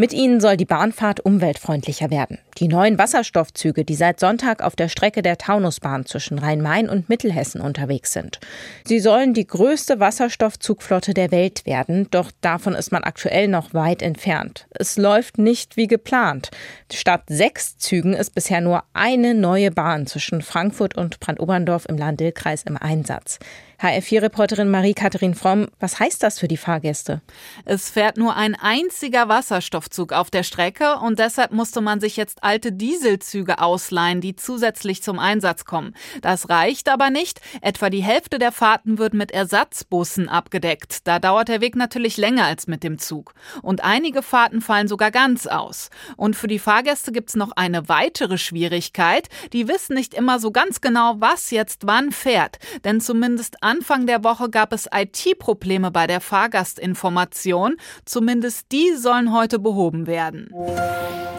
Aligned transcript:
Mit 0.00 0.14
ihnen 0.14 0.40
soll 0.40 0.56
die 0.56 0.64
Bahnfahrt 0.64 1.20
umweltfreundlicher 1.20 2.10
werden. 2.10 2.38
Die 2.56 2.68
neuen 2.68 2.96
Wasserstoffzüge, 2.96 3.84
die 3.84 3.94
seit 3.94 4.18
Sonntag 4.18 4.62
auf 4.62 4.74
der 4.74 4.88
Strecke 4.88 5.20
der 5.20 5.36
Taunusbahn 5.36 6.06
zwischen 6.06 6.38
Rhein-Main 6.38 6.88
und 6.88 7.10
Mittelhessen 7.10 7.60
unterwegs 7.60 8.14
sind. 8.14 8.40
Sie 8.86 8.98
sollen 8.98 9.34
die 9.34 9.46
größte 9.46 10.00
Wasserstoffzugflotte 10.00 11.12
der 11.12 11.30
Welt 11.32 11.66
werden, 11.66 12.08
doch 12.10 12.30
davon 12.40 12.72
ist 12.72 12.92
man 12.92 13.04
aktuell 13.04 13.46
noch 13.46 13.74
weit 13.74 14.00
entfernt. 14.00 14.66
Es 14.70 14.96
läuft 14.96 15.36
nicht 15.36 15.76
wie 15.76 15.86
geplant. 15.86 16.48
Statt 16.90 17.24
sechs 17.26 17.76
Zügen 17.76 18.14
ist 18.14 18.34
bisher 18.34 18.62
nur 18.62 18.84
eine 18.94 19.34
neue 19.34 19.70
Bahn 19.70 20.06
zwischen 20.06 20.40
Frankfurt 20.40 20.96
und 20.96 21.20
Brandoberndorf 21.20 21.84
im 21.90 21.98
Lahn-Dill-Kreis 21.98 22.62
im 22.62 22.78
Einsatz. 22.78 23.38
HR4-Reporterin 23.80 24.68
Marie-Katharin 24.68 25.34
Fromm, 25.34 25.68
was 25.78 25.98
heißt 25.98 26.22
das 26.22 26.38
für 26.38 26.48
die 26.48 26.58
Fahrgäste? 26.58 27.22
Es 27.64 27.88
fährt 27.88 28.18
nur 28.18 28.36
ein 28.36 28.54
einziger 28.54 29.28
Wasserstoffzug 29.28 30.12
auf 30.12 30.30
der 30.30 30.42
Strecke 30.42 30.96
und 30.98 31.18
deshalb 31.18 31.52
musste 31.52 31.80
man 31.80 31.98
sich 31.98 32.18
jetzt 32.18 32.44
alte 32.44 32.72
Dieselzüge 32.72 33.58
ausleihen, 33.58 34.20
die 34.20 34.36
zusätzlich 34.36 35.02
zum 35.02 35.18
Einsatz 35.18 35.64
kommen. 35.64 35.94
Das 36.20 36.50
reicht 36.50 36.90
aber 36.90 37.08
nicht. 37.08 37.40
Etwa 37.62 37.88
die 37.88 38.02
Hälfte 38.02 38.38
der 38.38 38.52
Fahrten 38.52 38.98
wird 38.98 39.14
mit 39.14 39.30
Ersatzbussen 39.30 40.28
abgedeckt. 40.28 41.06
Da 41.06 41.18
dauert 41.18 41.48
der 41.48 41.62
Weg 41.62 41.74
natürlich 41.74 42.18
länger 42.18 42.44
als 42.44 42.66
mit 42.66 42.84
dem 42.84 42.98
Zug. 42.98 43.32
Und 43.62 43.82
einige 43.82 44.20
Fahrten 44.20 44.60
fallen 44.60 44.88
sogar 44.88 45.10
ganz 45.10 45.46
aus. 45.46 45.88
Und 46.18 46.36
für 46.36 46.48
die 46.48 46.58
Fahrgäste 46.58 47.12
gibt 47.12 47.30
es 47.30 47.36
noch 47.36 47.52
eine 47.52 47.88
weitere 47.88 48.36
Schwierigkeit. 48.36 49.28
Die 49.54 49.68
wissen 49.68 49.94
nicht 49.94 50.12
immer 50.12 50.38
so 50.38 50.50
ganz 50.50 50.82
genau, 50.82 51.14
was 51.16 51.50
jetzt 51.50 51.86
wann 51.86 52.12
fährt. 52.12 52.58
Denn 52.84 53.00
zumindest 53.00 53.62
Anfang 53.70 54.08
der 54.08 54.24
Woche 54.24 54.50
gab 54.50 54.72
es 54.72 54.88
IT-Probleme 54.92 55.92
bei 55.92 56.08
der 56.08 56.20
Fahrgastinformation. 56.20 57.76
Zumindest 58.04 58.72
die 58.72 58.96
sollen 58.96 59.32
heute 59.32 59.60
behoben 59.60 60.08
werden. 60.08 60.52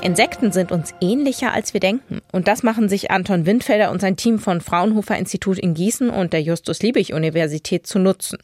Insekten 0.00 0.50
sind 0.50 0.72
uns 0.72 0.92
ähnlicher, 1.00 1.52
als 1.52 1.72
wir 1.72 1.78
denken. 1.78 2.22
Und 2.32 2.48
das 2.48 2.64
machen 2.64 2.88
sich 2.88 3.12
Anton 3.12 3.46
Windfelder 3.46 3.92
und 3.92 4.00
sein 4.00 4.16
Team 4.16 4.40
von 4.40 4.60
Fraunhofer 4.60 5.16
Institut 5.16 5.56
in 5.56 5.74
Gießen 5.74 6.10
und 6.10 6.32
der 6.32 6.42
Justus-Liebig-Universität 6.42 7.86
zu 7.86 8.00
nutzen. 8.00 8.38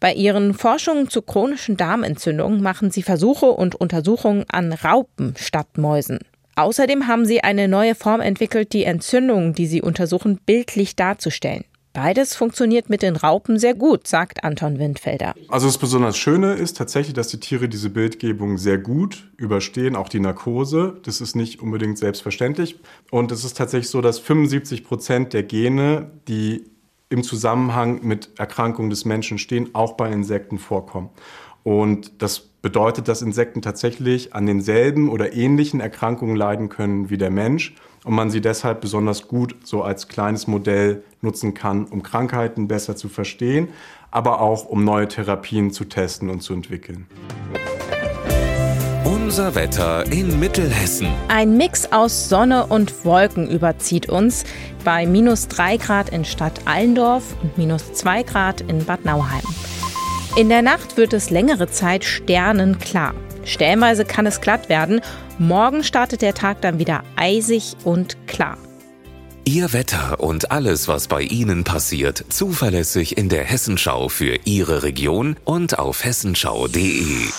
Bei 0.00 0.14
ihren 0.14 0.54
Forschungen 0.54 1.10
zu 1.10 1.20
chronischen 1.20 1.76
Darmentzündungen 1.76 2.62
machen 2.62 2.90
sie 2.90 3.02
Versuche 3.02 3.50
und 3.50 3.74
Untersuchungen 3.74 4.46
an 4.48 4.72
Raupen 4.72 5.34
statt 5.36 5.76
Mäusen. 5.76 6.20
Außerdem 6.54 7.06
haben 7.06 7.26
sie 7.26 7.44
eine 7.44 7.68
neue 7.68 7.94
Form 7.94 8.22
entwickelt, 8.22 8.72
die 8.72 8.84
Entzündungen, 8.84 9.52
die 9.52 9.66
sie 9.66 9.82
untersuchen, 9.82 10.40
bildlich 10.46 10.96
darzustellen. 10.96 11.66
Beides 11.96 12.36
funktioniert 12.36 12.90
mit 12.90 13.00
den 13.00 13.16
Raupen 13.16 13.58
sehr 13.58 13.72
gut, 13.72 14.06
sagt 14.06 14.44
Anton 14.44 14.78
Windfelder. 14.78 15.32
Also 15.48 15.66
das 15.66 15.78
besonders 15.78 16.18
Schöne 16.18 16.52
ist 16.52 16.76
tatsächlich, 16.76 17.14
dass 17.14 17.28
die 17.28 17.40
Tiere 17.40 17.70
diese 17.70 17.88
Bildgebung 17.88 18.58
sehr 18.58 18.76
gut 18.76 19.30
überstehen, 19.38 19.96
auch 19.96 20.10
die 20.10 20.20
Narkose. 20.20 21.00
Das 21.04 21.22
ist 21.22 21.36
nicht 21.36 21.62
unbedingt 21.62 21.96
selbstverständlich. 21.96 22.78
Und 23.10 23.32
es 23.32 23.44
ist 23.44 23.56
tatsächlich 23.56 23.88
so, 23.88 24.02
dass 24.02 24.18
75 24.18 24.84
Prozent 24.84 25.32
der 25.32 25.44
Gene, 25.44 26.10
die 26.28 26.64
im 27.08 27.22
Zusammenhang 27.22 28.06
mit 28.06 28.28
Erkrankungen 28.38 28.90
des 28.90 29.06
Menschen 29.06 29.38
stehen, 29.38 29.70
auch 29.74 29.94
bei 29.94 30.12
Insekten 30.12 30.58
vorkommen. 30.58 31.08
Und 31.66 32.22
das 32.22 32.38
bedeutet, 32.38 33.08
dass 33.08 33.22
Insekten 33.22 33.60
tatsächlich 33.60 34.36
an 34.36 34.46
denselben 34.46 35.08
oder 35.08 35.32
ähnlichen 35.32 35.80
Erkrankungen 35.80 36.36
leiden 36.36 36.68
können 36.68 37.10
wie 37.10 37.18
der 37.18 37.32
Mensch 37.32 37.74
und 38.04 38.14
man 38.14 38.30
sie 38.30 38.40
deshalb 38.40 38.80
besonders 38.80 39.26
gut 39.26 39.56
so 39.64 39.82
als 39.82 40.06
kleines 40.06 40.46
Modell 40.46 41.02
nutzen 41.22 41.54
kann, 41.54 41.86
um 41.86 42.04
Krankheiten 42.04 42.68
besser 42.68 42.94
zu 42.94 43.08
verstehen, 43.08 43.70
aber 44.12 44.40
auch 44.40 44.66
um 44.66 44.84
neue 44.84 45.08
Therapien 45.08 45.72
zu 45.72 45.86
testen 45.86 46.30
und 46.30 46.40
zu 46.40 46.52
entwickeln. 46.54 47.08
Unser 49.02 49.56
Wetter 49.56 50.06
in 50.12 50.38
Mittelhessen. 50.38 51.08
Ein 51.26 51.56
Mix 51.56 51.90
aus 51.90 52.28
Sonne 52.28 52.66
und 52.66 53.04
Wolken 53.04 53.50
überzieht 53.50 54.08
uns 54.08 54.44
bei 54.84 55.04
minus 55.04 55.48
3 55.48 55.78
Grad 55.78 56.10
in 56.10 56.24
Stadt 56.24 56.60
Allendorf 56.64 57.34
und 57.42 57.58
minus 57.58 57.92
2 57.92 58.22
Grad 58.22 58.60
in 58.60 58.84
Bad 58.84 59.04
Nauheim. 59.04 59.42
In 60.36 60.50
der 60.50 60.60
Nacht 60.60 60.98
wird 60.98 61.14
es 61.14 61.30
längere 61.30 61.70
Zeit 61.70 62.04
sternenklar. 62.04 63.14
Stellenweise 63.46 64.04
kann 64.04 64.26
es 64.26 64.42
glatt 64.42 64.68
werden. 64.68 65.00
Morgen 65.38 65.82
startet 65.82 66.20
der 66.20 66.34
Tag 66.34 66.60
dann 66.60 66.78
wieder 66.78 67.04
eisig 67.16 67.74
und 67.84 68.18
klar. 68.26 68.58
Ihr 69.46 69.72
Wetter 69.72 70.20
und 70.20 70.50
alles, 70.50 70.88
was 70.88 71.08
bei 71.08 71.22
Ihnen 71.22 71.64
passiert, 71.64 72.22
zuverlässig 72.28 73.16
in 73.16 73.30
der 73.30 73.44
Hessenschau 73.44 74.10
für 74.10 74.38
Ihre 74.44 74.82
Region 74.82 75.36
und 75.44 75.78
auf 75.78 76.04
hessenschau.de. 76.04 77.30